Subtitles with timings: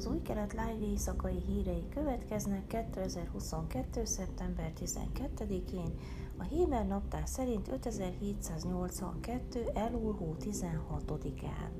[0.00, 4.04] Az új kelet live éjszakai hírei következnek 2022.
[4.04, 5.94] szeptember 12-én,
[6.38, 9.70] a Héber naptár szerint 5782.
[9.74, 11.79] elúr hó 16-án.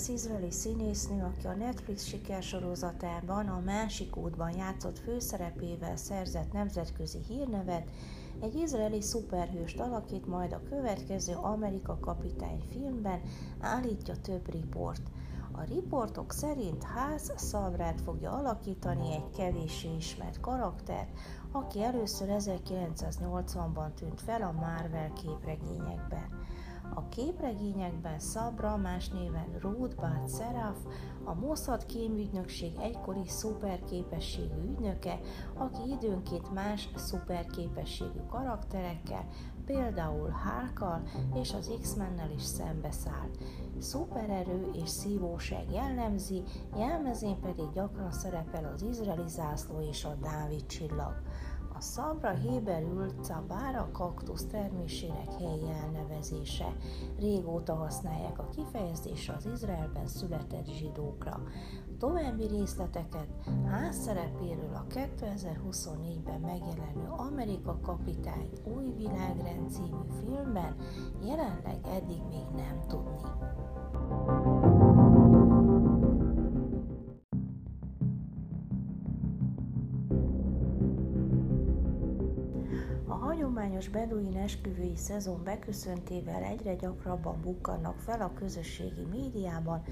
[0.00, 7.88] Ház izraeli színésznő, aki a Netflix sikersorozatában a másik útban játszott főszerepével szerzett nemzetközi hírnevet,
[8.40, 13.20] egy izraeli szuperhőst alakít majd a következő Amerika kapitány filmben,
[13.60, 15.02] állítja több riport.
[15.52, 21.08] A riportok szerint Ház Szabrát fogja alakítani egy kevéssé ismert karakter,
[21.52, 26.38] aki először 1980-ban tűnt fel a Marvel képregényekben.
[26.94, 30.78] A képregényekben Szabra, más néven Ruth Bát Seraf,
[31.24, 35.20] a Mossad kémügynökség egykori szuperképességű ügynöke,
[35.54, 39.26] aki időnként más szuperképességű karakterekkel,
[39.64, 41.02] például Hálkal
[41.34, 43.28] és az X-mennel is szembeszáll.
[43.78, 46.42] Szupererő és szívóság jellemzi,
[46.76, 51.22] jelmezén pedig gyakran szerepel az izraeli zászló és a Dávid csillag.
[51.80, 56.76] A szabra héberül cabára kaktusz termésének helyi elnevezése.
[57.18, 61.42] Régóta használják a kifejezésre az Izraelben született zsidókra.
[61.98, 63.28] További részleteket
[63.66, 64.06] ház
[64.74, 70.76] a 2024-ben megjelenő Amerika kapitány új világrend című filmben
[71.24, 73.20] jelenleg eddig még nem tudni.
[83.54, 89.82] Hagyományos beduin esküvői szezon beköszöntével egyre gyakrabban bukkannak fel a közösségi médiában,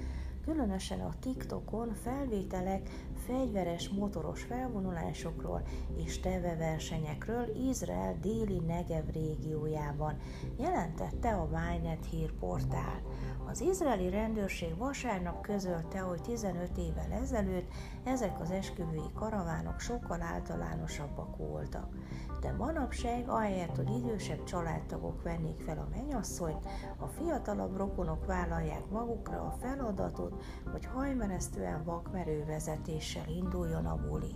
[0.51, 2.89] különösen a TikTokon felvételek
[3.25, 5.61] fegyveres motoros felvonulásokról
[6.05, 10.17] és teveversenyekről Izrael déli Negev régiójában,
[10.57, 13.01] jelentette a Wynet hírportál.
[13.45, 17.71] Az izraeli rendőrség vasárnap közölte, hogy 15 évvel ezelőtt
[18.03, 21.93] ezek az esküvői karavánok sokkal általánosabbak voltak.
[22.41, 26.65] De manapság, ahelyett, hogy idősebb családtagok vennék fel a menyasszonyt,
[26.97, 30.38] a fiatalabb rokonok vállalják magukra a feladatot,
[30.71, 34.35] hogy hajmeresztően vakmerő vezetéssel induljon a buli.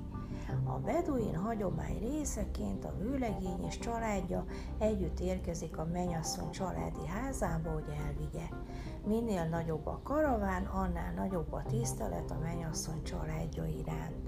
[0.64, 4.46] A beduin hagyomány részeként a vőlegény és családja
[4.80, 8.48] együtt érkezik a menyasszony családi házába, hogy elvigye.
[9.06, 14.28] Minél nagyobb a karaván, annál nagyobb a tisztelet a menyasszony családja iránt.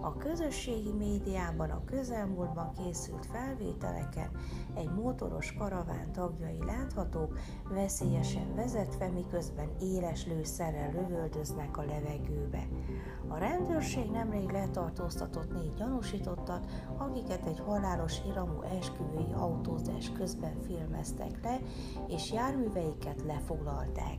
[0.00, 4.30] A közösségi médiában a közelmúltban készült felvételeken
[4.74, 12.68] egy motoros karaván tagjai láthatók, veszélyesen vezetve, miközben éles lőszerrel lövöldöznek a levegőbe.
[13.28, 21.58] A rendőrség nemrég letartóztatott négy gyanúsítottat, akiket egy halálos iramú esküvői autózás közben filmeztek le,
[22.08, 24.18] és járműveiket lefoglalták.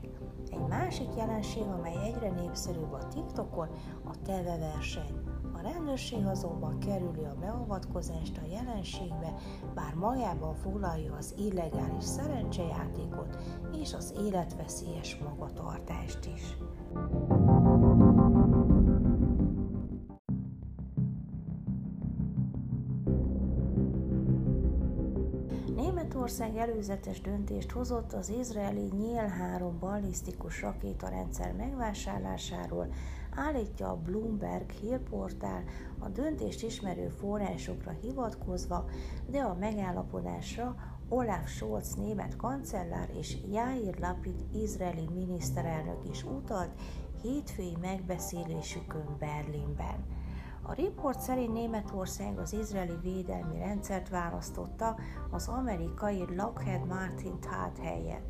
[0.51, 3.67] Egy másik jelenség, amely egyre népszerűbb a TikTokon,
[4.03, 5.13] a TV verseny.
[5.42, 9.33] A rendőrség azonban kerüli a beavatkozást a jelenségbe,
[9.75, 13.37] bár magában foglalja az illegális szerencsejátékot
[13.81, 16.57] és az életveszélyes magatartást is.
[25.75, 32.87] Németország előzetes döntést hozott az izraeli Nyíl 3 ballisztikus rakétarendszer megvásárlásáról,
[33.35, 35.63] állítja a Bloomberg hírportál
[35.99, 38.85] a döntést ismerő forrásokra hivatkozva,
[39.29, 40.75] de a megállapodásra
[41.09, 46.71] Olaf Scholz német kancellár és Jair Lapid izraeli miniszterelnök is utalt
[47.21, 50.05] hétfői megbeszélésükön Berlinben.
[50.61, 54.95] A riport szerint Németország az izraeli védelmi rendszert választotta
[55.31, 58.27] az amerikai Lockheed Martin TAT helyett.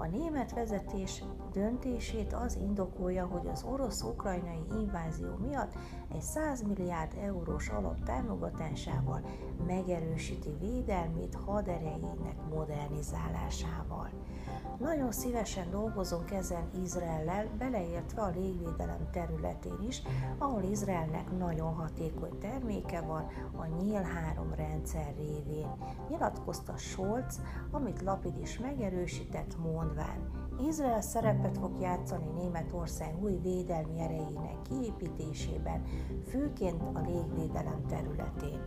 [0.00, 5.72] A német vezetés döntését az indokolja, hogy az orosz-ukrajnai invázió miatt
[6.12, 9.20] egy 100 milliárd eurós alap támogatásával
[9.66, 14.10] megerősíti védelmét haderejének modernizálásával.
[14.78, 20.02] Nagyon szívesen dolgozunk ezen Izraellel, beleértve a légvédelem területén is,
[20.38, 23.26] ahol Izraelnek nagyon hatékony terméke van
[23.56, 25.70] a Nyíl 3 rendszer révén,
[26.08, 27.40] nyilatkozta Scholz,
[27.70, 29.56] amit Lapid is megerősített,
[29.90, 30.28] mondván.
[30.68, 35.82] Izrael szerepet fog játszani Németország új védelmi erejének kiépítésében,
[36.28, 38.60] főként a légvédelem területén.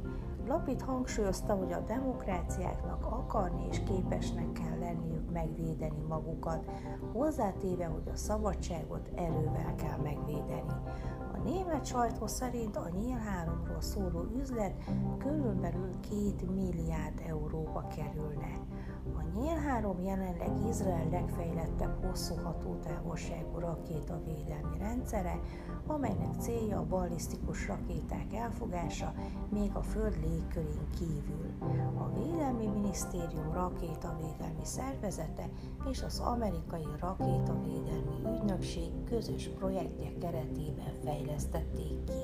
[0.47, 6.71] Lapid hangsúlyozta, hogy a demokráciáknak akarni és képesnek kell lenniük megvédeni magukat,
[7.11, 10.73] hozzátéve, hogy a szabadságot erővel kell megvédeni.
[11.33, 14.83] A német sajtó szerint a Nyíl 3-ról szóló üzlet
[15.17, 18.51] körülbelül 2 milliárd euróba kerülne.
[19.73, 25.39] 3 jelenleg Izrael legfejlettebb hosszú hatótávolságú rakétavédelmi rendszere,
[25.87, 29.13] amelynek célja a ballisztikus rakéták elfogása
[29.49, 31.49] még a Föld légkörén kívül.
[31.97, 35.49] A Védelmi Minisztérium rakétavédelmi szervezete
[35.91, 42.22] és az amerikai rakétavédelmi ügynökség közös projektje keretében fejlesztették ki.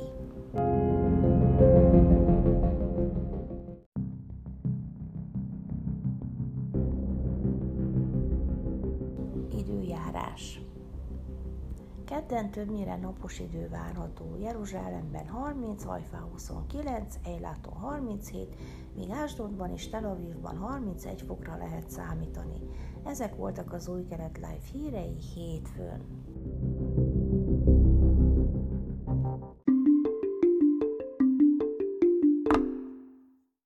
[12.09, 14.37] Kedden többnyire napos idő várható.
[14.39, 18.55] Jeruzsálemben 30, Hajfán 29, Ejláton 37,
[18.95, 22.59] míg Ásdodban és Tel Avivban 31 fokra lehet számítani.
[23.03, 26.01] Ezek voltak az új kelet live hírei hétfőn.